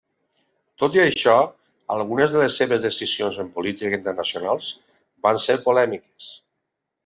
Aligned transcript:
Tot 0.83 0.95
i 0.99 1.01
això, 1.03 1.35
algunes 1.97 2.33
de 2.37 2.41
les 2.45 2.57
seves 2.61 2.87
decisions 2.89 3.39
en 3.45 3.53
política 3.61 4.01
internacionals 4.03 4.73
van 5.29 5.41
ser 5.49 5.61
polèmiques. 5.71 6.35